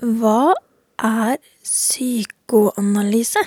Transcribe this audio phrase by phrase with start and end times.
[0.00, 0.54] Hva
[0.96, 3.40] er psykoanalyse?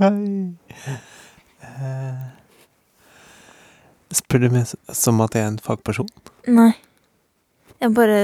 [0.00, 0.56] Hei.
[1.62, 2.22] Eh,
[4.18, 6.08] spør du meg som at jeg er en fagperson?
[6.50, 6.72] Nei.
[7.78, 8.16] Jeg bare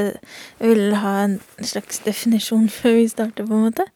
[0.59, 3.87] vil ha en slags definisjon før vi starter, på en måte.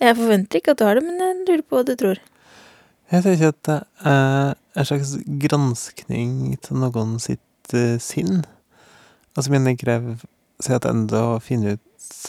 [0.00, 2.22] Jeg forventer ikke at du har det, men jeg lurer på hva du tror.
[3.12, 3.78] Jeg tenker at det
[4.08, 5.12] er en slags
[5.44, 8.40] granskning til noen sitt eh, sinn.
[9.36, 10.16] Altså mine jeg
[10.64, 11.84] seg at enda finne ut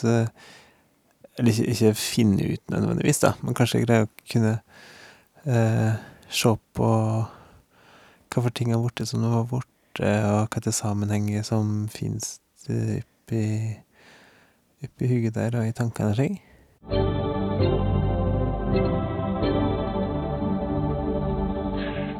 [0.07, 0.29] eh,
[1.39, 4.55] Eller ikke, ikke finne ut nødvendigvis, da, men kanskje greie å kunne
[5.45, 6.89] eh, se på
[8.29, 12.37] hva for ting har blitt som det var borte, og hva til sammenhenger som finnes
[12.69, 13.45] eh, oppi
[14.83, 16.39] oppi hodet der og i tankene seg.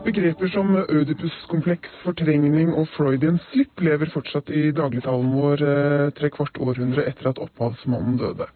[0.10, 6.58] Begreper som ødipuskompleks, fortrengning og Freudian slip lever fortsatt i dagligtalen vår eh, tre kvart
[6.58, 8.48] århundre etter at opphavsmannen døde.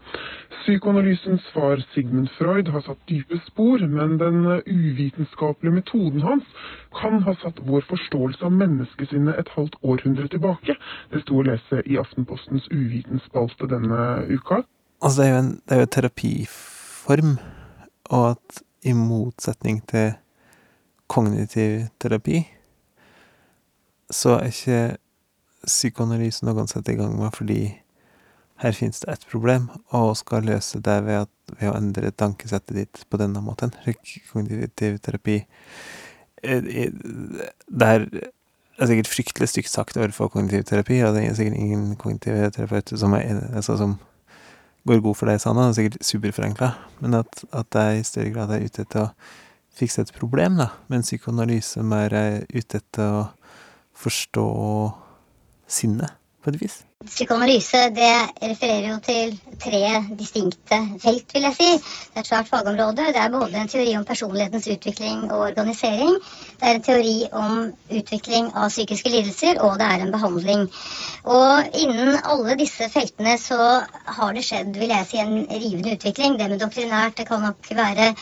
[0.63, 6.50] Psykoanalysens far Sigmund Freud har satt dype spor, men den eh, uvitenskapelige metoden hans
[6.97, 10.80] kan ha satt vår forståelse av menneskesinnet et halvt århundre tilbake.
[11.14, 14.64] Det sto å lese i Aftenpostens Uvitenspalte denne uka.
[15.05, 17.39] Altså, det er jo en, det er jo en terapiform,
[18.09, 20.16] og at i motsetning til
[21.14, 22.42] kognitiv terapi,
[24.14, 24.81] så er ikke
[25.64, 27.61] psykoanalyse noe han setter i gang med fordi
[28.64, 32.78] her finnes det ett problem, og skal løse det ved, at, ved å endre tankesettet
[32.78, 33.73] ditt på denne måten.
[34.31, 35.42] Kognitiv terapi
[36.44, 41.59] eh, Det her er sikkert fryktelig stygt sagt overfor kognitiv terapi, og det er sikkert
[41.59, 43.98] ingen kognitive terapeuter som altså, som
[44.88, 45.61] går god for det, sa han.
[45.61, 49.11] Det er sikkert superforenkla, men at, at jeg i større grad er ute etter å
[49.73, 50.69] fikse et problem, da.
[50.91, 53.23] Men psykoanalyse mer er ute etter å
[54.03, 54.47] forstå
[55.69, 56.81] sinnet, på et vis.
[57.03, 59.81] Psykoanalyse det refererer jo til tre
[60.19, 61.69] distinkte felt, vil jeg si.
[61.75, 63.07] Det er et svært fagområde.
[63.11, 66.13] Det er både en teori om personlighetens utvikling og organisering,
[66.59, 67.55] det er en teori om
[67.99, 70.63] utvikling av psykiske lidelser, og det er en behandling.
[71.23, 73.59] Og innen alle disse feltene så
[74.17, 76.37] har det skjedd, vil jeg si, en rivende utvikling.
[76.39, 78.13] Det med doktrinært det kan nok være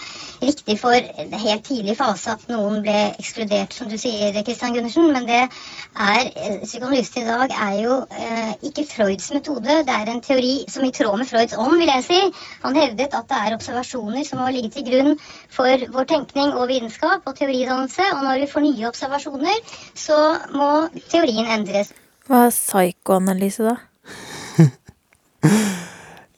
[0.41, 5.12] riktig for en helt tidlig fase at noen ble ekskludert, som du sier, Kristian Gundersen,
[5.14, 6.31] men det er
[6.66, 9.78] psykoanalysen i dag er jo eh, ikke Freuds metode.
[9.88, 12.20] Det er en teori som i tråd med Freuds ånd, vil jeg si.
[12.64, 15.18] Han hevdet at det er observasjoner som må ligge til grunn
[15.52, 18.08] for vår tenkning og vitenskap og teoridannelse.
[18.16, 20.20] Og når vi får nye observasjoner, så
[20.56, 20.72] må
[21.12, 21.94] teorien endres.
[22.28, 23.78] Hva er psykoanalyse, da?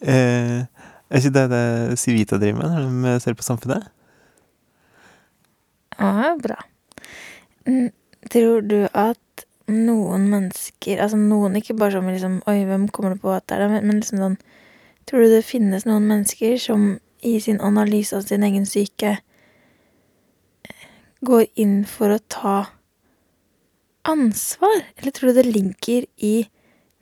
[0.04, 0.66] Eh,
[1.08, 3.86] er ikke det det Civita driver med når de ser på samfunnet?
[5.96, 6.58] Ja, bra.
[8.34, 13.22] Tror du at noen mennesker Altså noen, ikke bare som liksom Oi, hvem kommer du
[13.24, 13.70] på at det er?
[13.72, 14.38] Men, men liksom sånn
[15.08, 16.94] Tror du det finnes noen mennesker som
[17.24, 19.18] i sin analyse av sin egen syke
[20.68, 20.86] eh,
[21.24, 22.56] går inn for å ta
[24.08, 24.84] ansvar?
[24.96, 26.48] Eller tror du det ligger i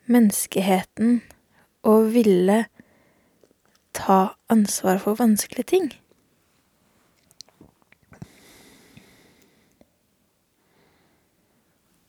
[0.10, 1.22] menneskeheten
[1.86, 2.64] å ville
[3.98, 5.90] ta ansvar for vanskelige ting?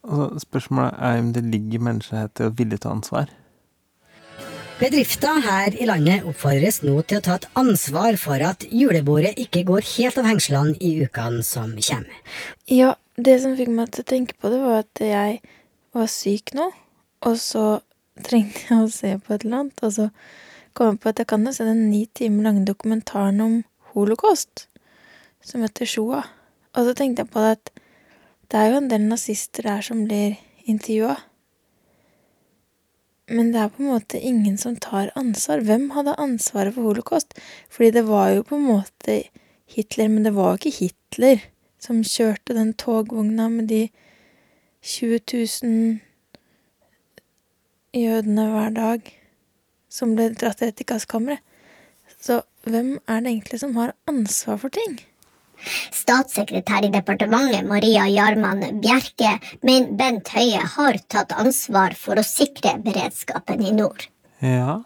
[0.03, 3.31] Og spørsmålet er om det ligger i menneskehet til å ville ta ansvar.
[4.83, 9.63] Bedrifter her i landet oppfordres nå til å ta et ansvar for at julebordet ikke
[9.69, 12.17] går helt av hengslene i ukene som kommer.
[12.67, 15.39] Ja, det som fikk meg til å tenke på det, var at jeg
[15.95, 16.67] var syk nå,
[17.23, 17.67] og så
[18.27, 20.09] trengte jeg å se på et eller annet, og så
[20.75, 23.57] kom jeg på at jeg kan jo se den ni timer lange dokumentaren om
[23.93, 24.67] holocaust,
[25.47, 26.27] som heter Shoah.
[26.73, 27.73] Og så tenkte jeg på det at
[28.53, 30.37] det er jo en del nazister der som blir
[30.69, 31.17] intervjua.
[33.33, 35.63] Men det er på en måte ingen som tar ansvar.
[35.65, 37.33] Hvem hadde ansvaret for holocaust?
[37.73, 39.23] Fordi det var jo på en måte
[39.73, 41.47] Hitler, men det var jo ikke Hitler
[41.81, 43.89] som kjørte den togvogna med de
[44.83, 45.21] 20
[45.63, 46.01] 000
[47.97, 49.09] jødene hver dag
[49.93, 51.41] som ble dratt rett i gasskammeret.
[52.23, 55.01] Så hvem er det egentlig som har ansvar for ting?
[55.95, 62.77] Statssekretær i departementet Maria Jarman Bjerke mener Bent Høie har tatt ansvar for å sikre
[62.85, 64.09] beredskapen i nord.
[64.43, 64.81] Ja.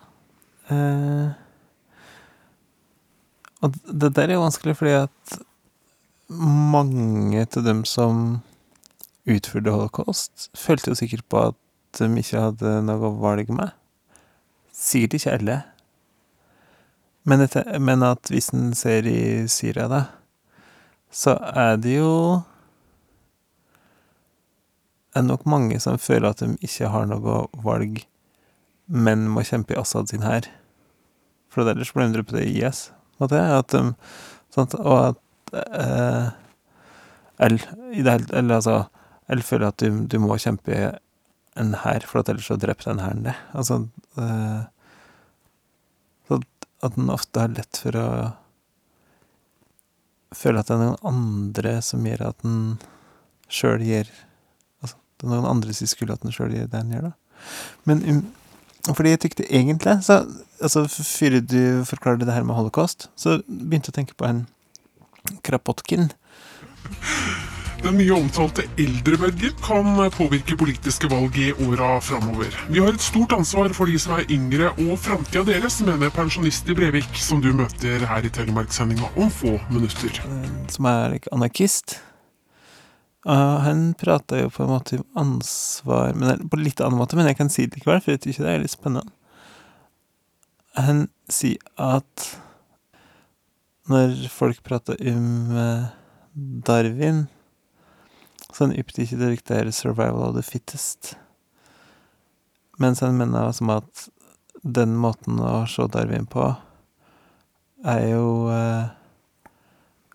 [0.69, 1.29] Eh,
[3.65, 5.39] og det der er jo vanskelig fordi at
[6.29, 8.43] mange av dem som
[9.27, 11.57] utførte holocaust, følte jo sikkert på at
[11.99, 13.73] de ikke hadde noe valg med.
[14.75, 15.57] Sikkert ikke alle.
[17.27, 17.43] Men,
[17.83, 20.03] men at hvis en ser i Syria, da,
[21.17, 22.13] så er det jo
[25.17, 28.03] er nok mange som føler at de ikke har noe valg,
[28.87, 30.49] men må kjempe i Assad sin hær.
[31.49, 32.91] for ellers blir de drept i IS.
[33.19, 33.95] En at de,
[34.53, 34.75] sant?
[34.75, 36.29] Og at eh,
[37.49, 37.57] L,
[37.97, 38.77] det eller altså
[39.33, 40.85] L føler at du, du må kjempe i
[41.57, 43.35] en hær, for ellers så dreper den hæren det.
[43.57, 43.87] Altså
[44.21, 44.69] eh,
[46.29, 48.09] at, den ofte har lett for å
[50.35, 52.57] føle at det er noen andre som gjør at den
[53.53, 54.11] sjøl gjør
[54.83, 57.47] Altså, det er noen andre som skulle at den sjøl gjør det den gjør, da.
[57.87, 58.21] Men um,
[58.95, 60.21] fordi jeg tykte egentlig så,
[60.63, 64.47] altså, Før du forklarte det her med holocaust, så begynte jeg å tenke på en
[65.43, 66.11] Krapotkin.
[67.87, 72.51] Den mye omtalte eldrebølgen kan påvirke politiske valg i åra framover.
[72.67, 76.67] Vi har et stort ansvar for de som er yngre og framtida deres, mener pensjonist
[76.67, 80.19] i Brevik, som du møter her i Telemarkssendinga om få minutter.
[80.69, 82.01] som er anarkist.
[83.23, 87.31] Og han prater jo på en måte om ansvar men på litt annen måte, men
[87.31, 89.15] jeg kan si det likevel, for jeg syns det er litt spennende.
[90.75, 92.27] Han sier at
[93.87, 95.89] når folk prater om eh,
[96.67, 97.29] Darwin,
[98.57, 101.15] så han opptar ikke det er 'survival of the fittest'.
[102.79, 104.09] Mens han mener som at
[104.65, 106.57] den måten å se Darwin på,
[107.85, 108.89] er jo eh,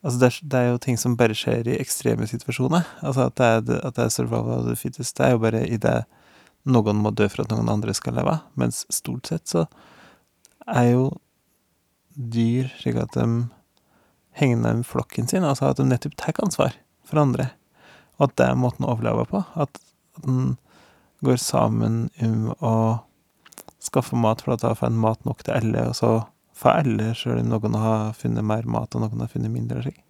[0.03, 2.87] Altså, det er, det er jo ting som bare skjer i ekstreme situasjoner.
[3.05, 5.13] Altså, at det er, at det er survival of the fittest.
[5.17, 5.99] Det er jo bare i det
[6.65, 8.39] noen må dø for at noen andre skal leve.
[8.57, 9.67] Mens stort sett så
[10.65, 11.03] er jo
[12.17, 13.27] dyr slik at de
[14.41, 15.45] henger med flokken sin.
[15.45, 16.73] Altså at de nettopp tar ansvar
[17.05, 17.51] for andre.
[18.21, 19.41] Og at det er måten å overleve på.
[19.57, 19.81] At,
[20.21, 20.27] at
[21.25, 22.75] går sammen om å
[23.81, 26.11] skaffe mat for da får en mat nok til alle, og så
[26.57, 29.81] får alle, sjøl om noen har funnet mer mat, og noen har funnet mindre.
[29.85, 30.01] Slik.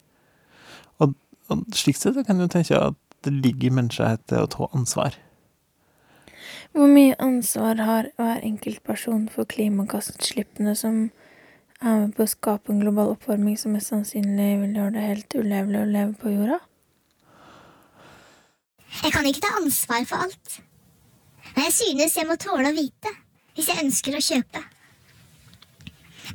[0.99, 1.15] Og,
[1.51, 5.15] og slik sett kan du tenke at det ligger i menneskeheten å ta ansvar.
[6.71, 11.01] Hvor mye ansvar har hver enkelt person for klimagassutslippene som
[11.81, 15.35] er med på å skape en global oppvarming som mest sannsynlig vil gjøre det helt
[15.35, 16.61] ulevelig å leve på jorda?
[18.99, 20.61] Jeg kan ikke ta ansvar for alt.
[21.55, 23.11] Men jeg synes jeg må tåle å vite
[23.55, 24.61] hvis jeg ønsker å kjøpe.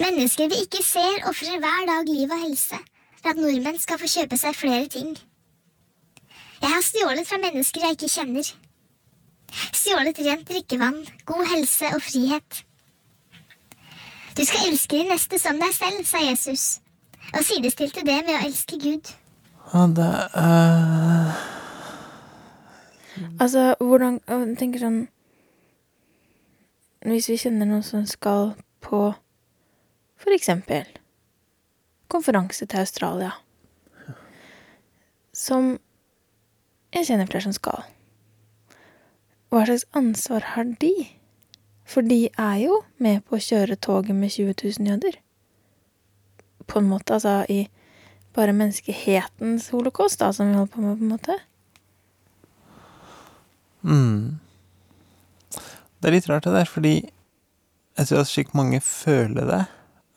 [0.00, 2.78] Mennesker vi ikke ser, ofrer hver dag liv og helse
[3.16, 5.16] for at nordmenn skal få kjøpe seg flere ting.
[6.60, 8.50] Jeg har stjålet fra mennesker jeg ikke kjenner.
[9.72, 12.62] Stjålet rent drikkevann, god helse og frihet.
[14.36, 16.64] Du skal elske din neste som deg selv, sa Jesus,
[17.32, 19.12] og sidestilte det med å elske Gud.
[19.72, 21.30] Ja, det er
[23.40, 24.20] Altså, hvordan
[24.58, 25.06] tenker sånn
[27.06, 29.00] Hvis vi kjenner noen som skal på
[30.16, 30.88] for eksempel
[32.10, 33.30] konferanse til Australia,
[35.34, 35.76] som
[36.94, 37.84] jeg kjenner flere som skal.
[39.52, 40.92] Hva slags ansvar har de?
[41.86, 45.18] For de er jo med på å kjøre toget med 20 000 jøder.
[46.66, 47.66] På en måte, altså i
[48.34, 51.38] bare menneskehetens holocaust, da, som vi holder på med, på en måte.
[53.86, 54.38] Mm.
[56.00, 56.94] Det er litt rart det der, fordi
[57.96, 59.62] jeg tror at slik mange føler det,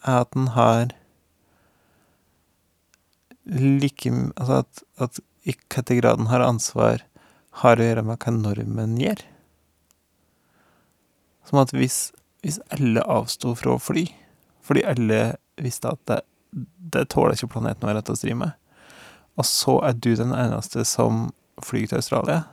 [0.07, 0.95] er at den har
[3.49, 7.03] like Altså at, at i hvilken grad den har ansvar,
[7.63, 9.21] har å gjøre med hva normen gjør.
[11.47, 12.11] Som at hvis,
[12.43, 14.05] hvis alle avsto fra å fly,
[14.61, 15.21] fordi alle
[15.57, 16.19] visste at det,
[16.93, 18.53] det tåler ikke planeten vår å drive med,
[19.39, 21.29] og så er du den eneste som
[21.63, 22.43] flyr til Australia,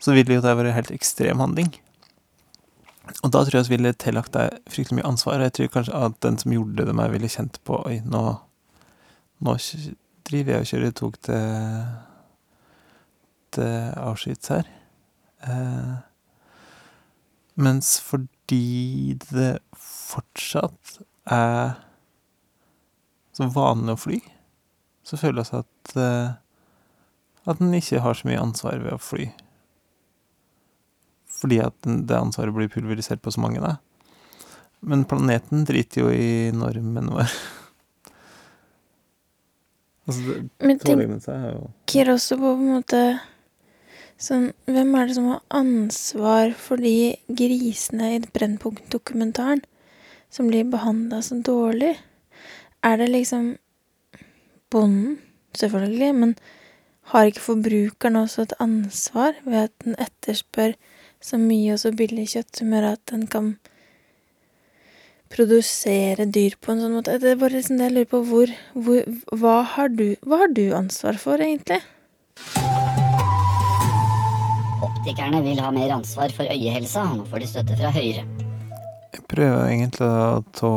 [0.00, 1.70] så ville jo det en helt ekstrem handling.
[3.20, 6.02] Og da tror jeg vi ville tillagt deg fryktelig mye ansvar, og jeg tror kanskje
[6.06, 8.22] at den som gjorde det meg, ville kjent på Oi, nå,
[9.44, 9.56] nå
[10.30, 11.82] driver jeg og kjører tog til,
[13.56, 14.70] til Auschwitz her.
[15.44, 15.94] Eh,
[17.60, 21.80] mens fordi det fortsatt er
[23.36, 24.20] så vanlig å fly,
[25.04, 26.38] så føler jeg at eh,
[27.48, 29.30] at en ikke har så mye ansvar ved å fly
[31.40, 33.76] fordi at det ansvaret blir pulverisert på så mange, da.
[34.80, 37.28] Men planeten driter jo i normen vår.
[40.06, 41.36] altså, det, Men tenk, er
[41.84, 43.02] tenker også på på en måte
[44.20, 49.62] sånn Hvem er det som har ansvar for de grisene i Brennpunkt-dokumentaren
[50.30, 51.94] som blir behandla så dårlig?
[52.84, 53.56] Er det liksom
[54.70, 55.18] bonden,
[55.56, 56.34] selvfølgelig, men
[57.10, 60.76] har ikke forbrukeren også et ansvar ved at den etterspør
[61.20, 63.52] så mye og så billig kjøtt som gjør at den kan
[65.30, 67.18] produsere dyr på en sånn måte?
[67.22, 68.22] Det er bare liksom det jeg lurer på.
[68.30, 71.80] Hvor, hvor hva, har du, hva har du ansvar for, egentlig?
[74.80, 78.24] Optikerne vil ha mer ansvar for øyehelsa, nå får de støtte fra Høyre.
[79.10, 80.72] Jeg prøver egentlig å ta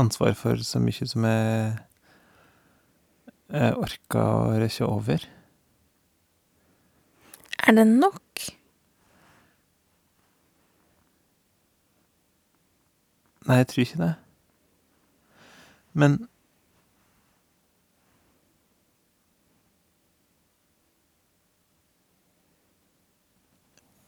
[0.00, 1.76] ansvar for så mye som jeg,
[3.52, 5.28] jeg orker å rekke over.
[7.62, 8.48] Er det nok?
[13.46, 14.12] Nei, jeg tror ikke det.
[15.92, 16.18] Men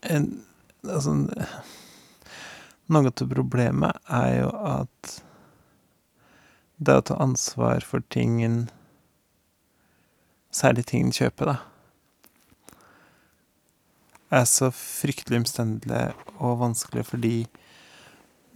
[0.02, 0.28] en,
[0.86, 1.16] altså,
[2.92, 5.12] Noe av problemet er jo at
[6.84, 8.66] det å ta ansvar for tingen
[10.54, 11.54] Særlig ting en kjøper, da.
[14.30, 17.32] Er så fryktelig omstendelig og vanskelig fordi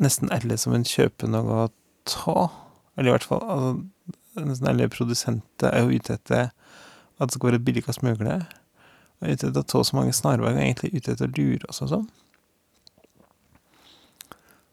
[0.03, 1.71] nesten alle som en kjøper noe å
[2.09, 2.49] ta,
[2.97, 3.73] eller i hvert fall altså,
[4.39, 6.51] nesten alle produsenter er jo ute etter
[7.19, 8.39] at det skal være billigst mulig.
[9.19, 11.71] Og er ute etter å ta så mange snarveier, og egentlig ute etter å lure
[11.71, 12.09] oss og sånn.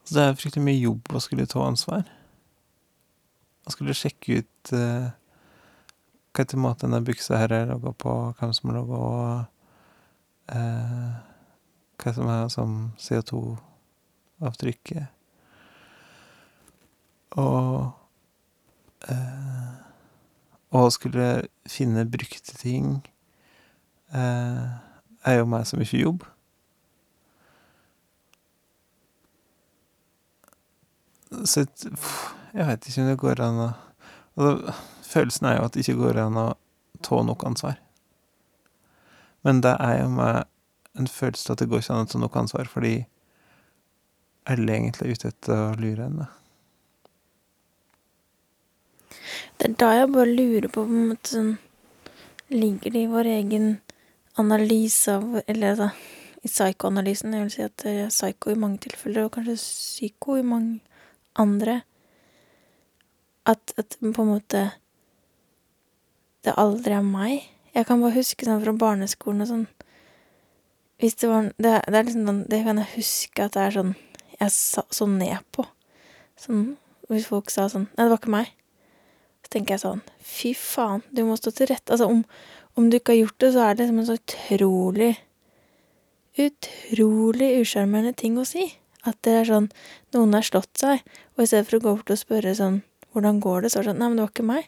[0.05, 2.05] Så det er fryktelig mye jobb å skulle ta ansvar.
[3.65, 5.07] Å skulle sjekke ut eh,
[6.35, 8.99] hva etter mat denne buksa her er laga på, hvem som har laga
[10.53, 11.13] eh,
[12.03, 15.14] Hva som er som CO2-avtrykket.
[17.35, 17.91] Og
[19.09, 19.73] uh,
[20.75, 22.97] Og skulle finne brukte ting
[24.15, 24.79] uh,
[25.25, 26.25] er jo meg så mye jobb.
[31.45, 31.65] Så
[32.55, 33.71] jeg vet ikke om det går an å
[34.35, 34.75] altså,
[35.05, 36.47] Følelsen er jo at det ikke går an å
[37.05, 37.77] ta nok ansvar.
[39.47, 40.47] Men det er jo meg
[40.99, 42.95] en følelse av at det går ikke an å ta nok ansvar, fordi
[44.51, 46.23] alle egentlig er ute etter å lure en.
[46.23, 46.27] da.
[49.57, 51.53] Det er da jeg bare lurer på, på en måte sånn
[52.53, 53.69] Ligger det i vår egen
[54.37, 55.89] analyse av Eller altså,
[56.45, 60.35] i psykoanalysen, jeg vil si at jeg er psyko i mange tilfeller, og kanskje psyko
[60.37, 60.75] i mange
[61.41, 61.79] andre,
[63.49, 64.61] at, at på en måte
[66.45, 67.47] det aldri er meg.
[67.73, 69.65] Jeg kan bare huske sånn fra barneskolen og sånn
[71.01, 73.73] Hvis det var Det, det er liksom sånn Det kan jeg huske at det er
[73.75, 73.89] sånn
[74.37, 75.65] Jeg sa så ned på.
[76.39, 76.61] Sånn
[77.09, 78.53] hvis folk sa sånn Nei, det var ikke meg.
[79.45, 81.93] Så tenker jeg sånn Fy faen, du må stå til rette.
[81.93, 82.23] Altså, om,
[82.75, 85.13] om du ikke har gjort det, så er det liksom en så utrolig
[86.35, 88.65] Utrolig usjarmerende ting å si.
[89.07, 89.69] At det er sånn
[90.15, 91.05] Noen har slått seg,
[91.37, 92.81] og i stedet for å gå bort og spørre sånn
[93.13, 93.71] Hvordan går det?
[93.71, 94.67] Så er det sånn Nei, men det var ikke meg.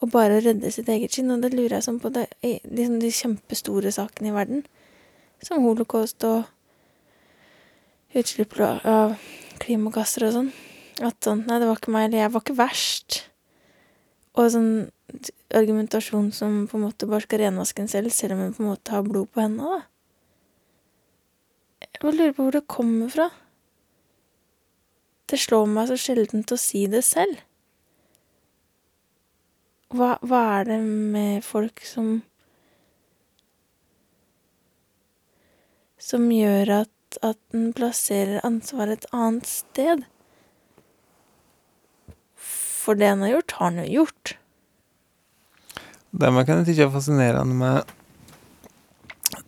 [0.00, 1.34] Og bare redde sitt eget skinn.
[1.34, 4.64] Og det lurer jeg sånn på det, liksom de kjempestore sakene i verden.
[5.44, 6.48] Som holocaust og
[8.16, 9.18] utslipp av
[9.60, 10.50] klimagasser og sånn.
[11.04, 13.20] At sånn Nei, det var ikke meg, eller jeg var ikke verst.
[14.32, 14.72] Og sånn
[15.52, 18.70] argumentasjon som på en måte bare skal renvaske en selv, selv om en på en
[18.72, 19.88] måte har blod på hendene, da.
[21.92, 23.28] Jeg lurer på hvor det kommer fra.
[25.28, 27.42] Det slår meg så sjeldent å si det selv.
[29.92, 32.22] Hva, hva er det med folk som
[36.02, 40.02] Som gjør at, at en plasserer ansvaret et annet sted?
[42.82, 44.36] For det han har gjort, har han jo gjort.
[46.10, 47.98] Det man kan tykke er fascinerende med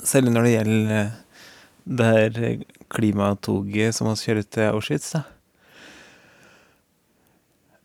[0.05, 1.11] Selv når det gjelder
[1.85, 5.23] det her klimatoget som vi kjører til Auschwitz, da.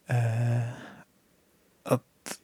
[0.09, 0.69] Eh,
[1.95, 2.35] at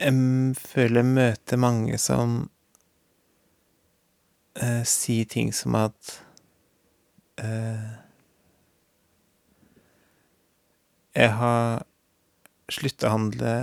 [0.00, 2.36] Jeg føler jeg møter mange som
[4.58, 6.33] eh, sier ting som at eh,
[11.14, 11.82] Jeg har
[12.72, 13.54] slutta å handle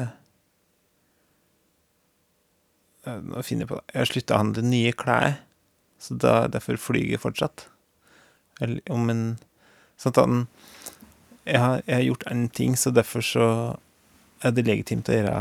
[3.05, 3.85] eh, Nå finner jeg på det.
[3.93, 5.39] Jeg har slutta å handle nye klær,
[6.01, 7.67] så da, derfor flyr jeg fortsatt.
[8.61, 9.25] Eller om en
[10.01, 10.29] Sånn at
[11.45, 13.47] jeg har, jeg har gjort en ting, så derfor så
[14.41, 15.35] er det legitimt å gjøre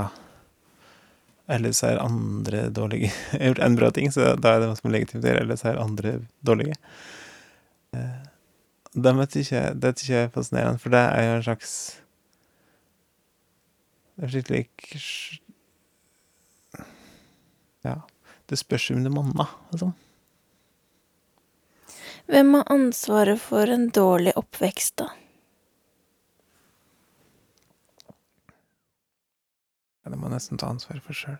[1.50, 3.08] Ellers er andre dårlige.
[3.32, 5.80] Jeg har gjort en bra ting, så da er det legitimt å gjøre, ellers er
[5.82, 6.12] andre
[6.46, 6.76] dårlige.
[7.94, 8.22] Eh,
[8.94, 11.72] Det tykker jeg det tykker jeg er fascinerende, for det er jo en slags
[14.16, 15.40] Det er skikkelig
[17.84, 17.94] Ja,
[18.50, 19.94] det spørs om det monner, liksom.
[22.30, 25.08] Hvem har ansvaret for en dårlig oppvekst, da?
[30.04, 31.38] Ja, det må jeg nesten ta ansvaret for sjøl.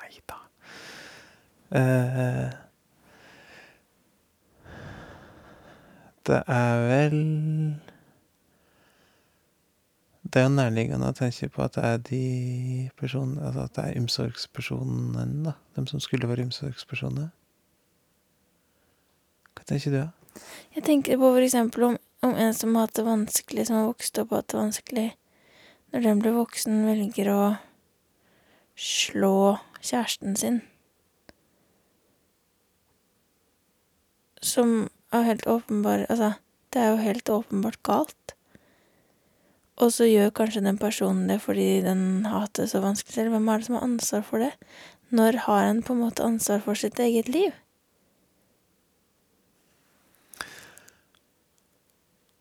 [0.00, 0.38] Nei da.
[1.78, 2.48] Eh,
[6.26, 7.18] det er vel
[10.22, 12.24] Det er jo nærliggende å tenke på at det er de
[13.00, 15.56] personene Altså at det er omsorgspersonene, da.
[15.76, 17.28] Dem som skulle være omsorgspersoner.
[19.52, 20.40] Hva tenker du, da?
[20.76, 23.90] Jeg tenker på for eksempel om, om en som har hatt det vanskelig, som har
[23.90, 25.08] vokst opp og hatt det vanskelig.
[25.92, 27.42] Når den blir voksen, velger å
[28.80, 30.62] slå kjæresten sin.
[34.42, 34.88] Som
[35.18, 36.32] er helt åpenbar Altså,
[36.72, 38.34] det er jo helt åpenbart galt.
[39.82, 43.30] Og så gjør kanskje den personen det fordi den har hatt det så vanskelig selv.
[43.34, 44.52] Hvem er det som har ansvar for det?
[45.12, 47.52] Når har en på en måte ansvar for sitt eget liv?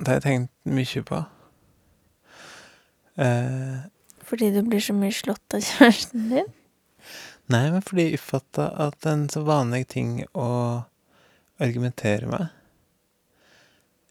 [0.01, 1.19] Det har jeg tenkt mye på.
[3.21, 3.81] Eh,
[4.25, 6.49] Fordi du blir så mye slått av kjæresten din?
[7.51, 10.47] nei, men fordi jeg oppfatta at en så vanlig ting å
[11.61, 12.47] argumentere med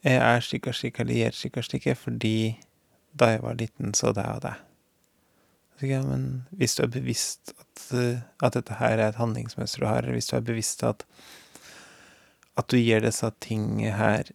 [0.05, 2.35] Jeg er slik og slik, eller gjør slik og slik, fordi
[3.13, 4.55] da jeg var liten, så det og det.
[5.81, 9.87] Ja, men hvis du er bevisst at, eh, at dette her er et handlingsmønster du
[9.89, 11.05] har, hvis du er bevisst at
[12.59, 14.31] at du gjør disse tingene her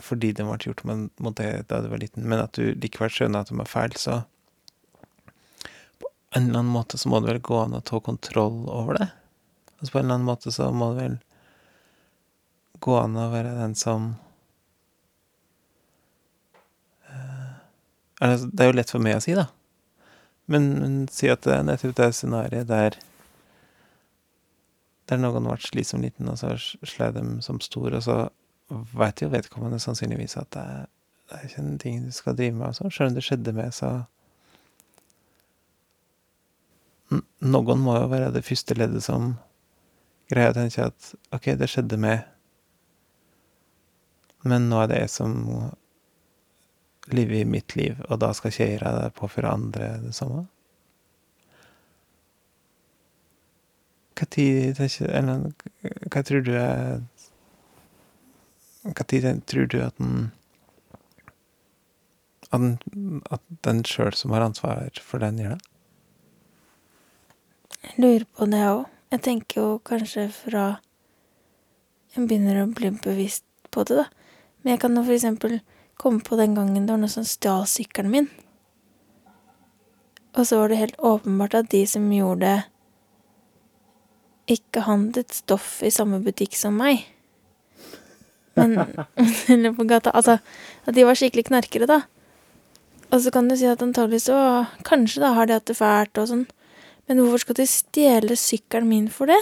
[0.00, 3.42] fordi de ble gjort mot deg da du var liten, men at du likevel skjønner
[3.42, 4.22] at de er feil, så
[6.00, 8.96] på en eller annen måte så må det vel gå an å ta kontroll over
[8.96, 9.08] det.
[9.76, 11.18] Altså på en eller annen måte så må det vel
[12.80, 14.14] gå an å være den som
[17.10, 19.46] eh, Altså, det er jo lett for meg å si, da.
[20.50, 22.98] Men, men si at det er nettopp det scenarioet der
[25.10, 26.52] der noen ble slitt som liten, og så
[26.86, 28.16] slei dem som stor, og så
[28.94, 30.88] veit jo vedkommende sannsynligvis at det, er-
[31.30, 33.54] det er ikke en ting du skal drive med, og så Sjøl om det skjedde
[33.56, 33.90] med, så
[37.42, 39.32] Noen må jo være det første leddet som
[40.30, 42.22] greier å tenke at OK, det skjedde med,
[44.46, 45.34] men nå er det jeg som
[47.16, 50.46] lever i mitt liv, og da skal ikke jeg påføre andre det samme.
[54.20, 56.52] Hva tid hva tror du
[58.84, 60.30] Hva tid tror du at den
[62.50, 65.60] At den, at den sjøl som har ansvar for den, gjør det?
[67.80, 68.80] Jeg lurer på det òg.
[69.10, 70.64] Jeg tenker jo kanskje fra
[72.10, 74.06] jeg begynner å bli bevisst på det, da.
[74.60, 75.60] Men jeg kan jo for eksempel
[76.00, 78.28] komme på den gangen det var noen som stjal sykkelen min.
[80.38, 82.58] Og så var det helt åpenbart at de som gjorde det,
[84.50, 87.04] ikke handlet stoff i samme butikk som meg.
[88.58, 88.74] Men
[89.52, 90.10] Eller på gata.
[90.10, 90.38] Altså,
[90.86, 92.00] at de var skikkelig knarkere, da.
[93.10, 96.18] Og så kan du si at antagelig så Kanskje da har de hatt det fælt
[96.18, 96.44] og sånn.
[97.10, 99.38] Men hvorfor skal de stjele sykkelen min for det?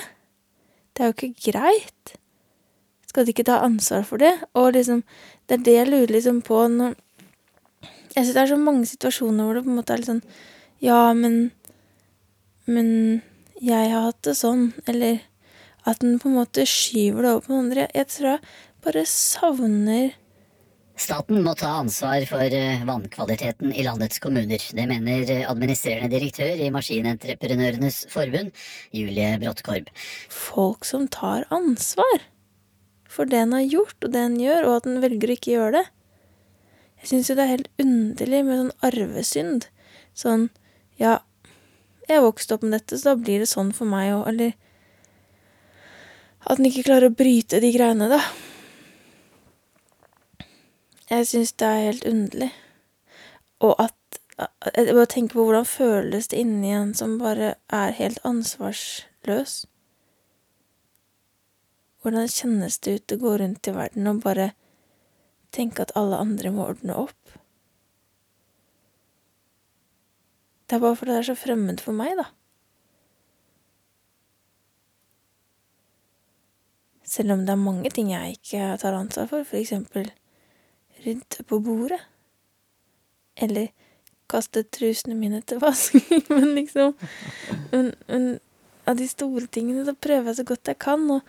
[0.97, 2.15] Det er jo ikke greit.
[3.19, 4.31] Skal de ikke ta ansvar for det?
[4.55, 5.01] Og liksom,
[5.51, 6.93] det er det jeg lurer liksom på når
[8.15, 10.21] Jeg syns det er så mange situasjoner hvor det på en måte er litt sånn
[10.79, 11.51] Ja, men
[12.63, 12.93] Men
[13.59, 14.69] jeg har hatt det sånn.
[14.87, 15.25] Eller
[15.83, 17.89] at den på en måte skyver det over på noen andre.
[17.91, 18.55] Jeg tror jeg
[18.87, 20.15] bare savner
[20.99, 24.63] Staten må ta ansvar for eh, vannkvaliteten i landets kommuner.
[24.63, 28.55] Det mener eh, administrerende direktør i Maskinentreprenørenes forbund,
[28.95, 29.91] Julie Bråttkorb.
[30.31, 32.29] folk som tar ansvar
[33.09, 35.55] for det en har gjort, og det en gjør, og at en velger å ikke
[35.55, 35.87] gjøre det.
[37.01, 39.69] Jeg syns jo det er helt underlig med sånn arvesynd.
[40.19, 40.49] Sånn
[40.99, 41.19] ja,
[42.09, 44.57] jeg vokste opp med dette, så da blir det sånn for meg òg, eller
[46.49, 48.21] At en ikke klarer å bryte de greiene, da.
[51.11, 52.51] Jeg syns det er helt underlig.
[53.61, 53.95] Og at
[54.39, 59.65] Jeg bare tenker på hvordan føles det inni en som bare er helt ansvarsløs.
[62.03, 64.53] Hvordan kjennes det ut å gå rundt i verden og bare
[65.55, 67.39] tenke at alle andre må ordne opp?
[70.69, 72.29] Det er bare fordi det er så fremmed for meg, da.
[77.09, 80.11] Selv om det er mange ting jeg ikke tar ansvar for, for eksempel
[81.07, 82.03] rydde på bordet.
[83.39, 83.71] Eller
[84.29, 86.93] kaste trusene mine til vasking, men liksom
[87.73, 88.27] men, men
[88.89, 91.25] av de store tingene så prøver jeg så godt jeg kan, og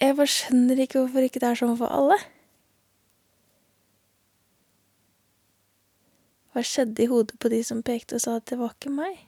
[0.00, 2.18] jeg bare skjønner ikke hvorfor ikke det er sånn for alle.
[6.52, 9.27] Hva skjedde i hodet på de som pekte og sa at det var ikke meg?